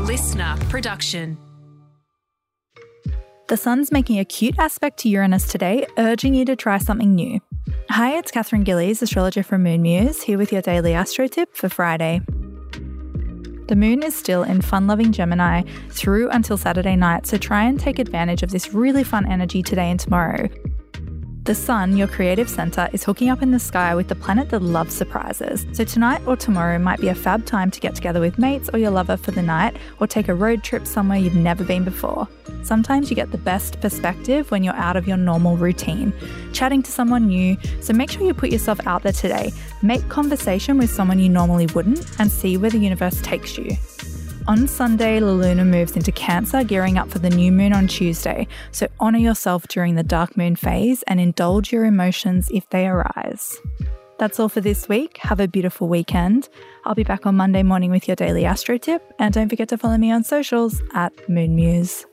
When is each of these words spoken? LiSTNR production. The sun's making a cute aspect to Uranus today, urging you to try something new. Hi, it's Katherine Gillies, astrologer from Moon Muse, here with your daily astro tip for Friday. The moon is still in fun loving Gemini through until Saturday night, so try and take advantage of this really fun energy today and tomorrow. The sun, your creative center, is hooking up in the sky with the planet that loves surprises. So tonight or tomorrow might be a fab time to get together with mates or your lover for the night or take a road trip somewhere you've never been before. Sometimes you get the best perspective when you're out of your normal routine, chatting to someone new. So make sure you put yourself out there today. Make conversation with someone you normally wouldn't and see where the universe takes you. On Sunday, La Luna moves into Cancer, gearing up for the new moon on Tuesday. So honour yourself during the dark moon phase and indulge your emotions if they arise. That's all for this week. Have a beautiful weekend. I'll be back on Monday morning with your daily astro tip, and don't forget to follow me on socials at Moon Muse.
LiSTNR 0.00 0.58
production. 0.70 1.36
The 3.48 3.56
sun's 3.58 3.92
making 3.92 4.18
a 4.18 4.24
cute 4.24 4.58
aspect 4.58 4.98
to 5.00 5.10
Uranus 5.10 5.46
today, 5.46 5.86
urging 5.98 6.32
you 6.32 6.46
to 6.46 6.56
try 6.56 6.78
something 6.78 7.14
new. 7.14 7.38
Hi, 7.90 8.16
it's 8.16 8.30
Katherine 8.30 8.64
Gillies, 8.64 9.02
astrologer 9.02 9.42
from 9.42 9.62
Moon 9.62 9.82
Muse, 9.82 10.22
here 10.22 10.38
with 10.38 10.52
your 10.52 10.62
daily 10.62 10.94
astro 10.94 11.28
tip 11.28 11.54
for 11.54 11.68
Friday. 11.68 12.22
The 13.68 13.76
moon 13.76 14.02
is 14.02 14.16
still 14.16 14.42
in 14.42 14.62
fun 14.62 14.86
loving 14.86 15.12
Gemini 15.12 15.64
through 15.90 16.30
until 16.30 16.56
Saturday 16.56 16.96
night, 16.96 17.26
so 17.26 17.36
try 17.36 17.64
and 17.64 17.78
take 17.78 17.98
advantage 17.98 18.42
of 18.42 18.50
this 18.50 18.72
really 18.72 19.04
fun 19.04 19.30
energy 19.30 19.62
today 19.62 19.90
and 19.90 20.00
tomorrow. 20.00 20.48
The 21.50 21.56
sun, 21.56 21.96
your 21.96 22.06
creative 22.06 22.48
center, 22.48 22.88
is 22.92 23.02
hooking 23.02 23.28
up 23.28 23.42
in 23.42 23.50
the 23.50 23.58
sky 23.58 23.92
with 23.96 24.06
the 24.06 24.14
planet 24.14 24.50
that 24.50 24.62
loves 24.62 24.94
surprises. 24.94 25.66
So 25.72 25.82
tonight 25.82 26.22
or 26.24 26.36
tomorrow 26.36 26.78
might 26.78 27.00
be 27.00 27.08
a 27.08 27.14
fab 27.16 27.44
time 27.44 27.72
to 27.72 27.80
get 27.80 27.96
together 27.96 28.20
with 28.20 28.38
mates 28.38 28.70
or 28.72 28.78
your 28.78 28.92
lover 28.92 29.16
for 29.16 29.32
the 29.32 29.42
night 29.42 29.76
or 29.98 30.06
take 30.06 30.28
a 30.28 30.34
road 30.34 30.62
trip 30.62 30.86
somewhere 30.86 31.18
you've 31.18 31.34
never 31.34 31.64
been 31.64 31.82
before. 31.82 32.28
Sometimes 32.62 33.10
you 33.10 33.16
get 33.16 33.32
the 33.32 33.38
best 33.38 33.80
perspective 33.80 34.48
when 34.52 34.62
you're 34.62 34.76
out 34.76 34.96
of 34.96 35.08
your 35.08 35.16
normal 35.16 35.56
routine, 35.56 36.12
chatting 36.52 36.84
to 36.84 36.92
someone 36.92 37.26
new. 37.26 37.56
So 37.80 37.94
make 37.94 38.12
sure 38.12 38.22
you 38.22 38.32
put 38.32 38.52
yourself 38.52 38.78
out 38.86 39.02
there 39.02 39.10
today. 39.10 39.52
Make 39.82 40.08
conversation 40.08 40.78
with 40.78 40.88
someone 40.88 41.18
you 41.18 41.28
normally 41.28 41.66
wouldn't 41.66 42.06
and 42.20 42.30
see 42.30 42.58
where 42.58 42.70
the 42.70 42.78
universe 42.78 43.20
takes 43.22 43.58
you. 43.58 43.76
On 44.48 44.66
Sunday, 44.66 45.20
La 45.20 45.32
Luna 45.32 45.64
moves 45.64 45.96
into 45.96 46.10
Cancer, 46.12 46.64
gearing 46.64 46.98
up 46.98 47.08
for 47.08 47.18
the 47.18 47.30
new 47.30 47.52
moon 47.52 47.72
on 47.72 47.86
Tuesday. 47.86 48.48
So 48.72 48.88
honour 48.98 49.18
yourself 49.18 49.68
during 49.68 49.94
the 49.94 50.02
dark 50.02 50.36
moon 50.36 50.56
phase 50.56 51.02
and 51.04 51.20
indulge 51.20 51.72
your 51.72 51.84
emotions 51.84 52.50
if 52.52 52.68
they 52.70 52.88
arise. 52.88 53.60
That's 54.18 54.40
all 54.40 54.48
for 54.48 54.60
this 54.60 54.88
week. 54.88 55.18
Have 55.18 55.40
a 55.40 55.48
beautiful 55.48 55.88
weekend. 55.88 56.48
I'll 56.84 56.94
be 56.94 57.04
back 57.04 57.26
on 57.26 57.36
Monday 57.36 57.62
morning 57.62 57.90
with 57.90 58.08
your 58.08 58.16
daily 58.16 58.44
astro 58.44 58.76
tip, 58.76 59.02
and 59.18 59.32
don't 59.32 59.48
forget 59.48 59.68
to 59.68 59.78
follow 59.78 59.98
me 59.98 60.10
on 60.10 60.24
socials 60.24 60.82
at 60.94 61.12
Moon 61.28 61.54
Muse. 61.54 62.06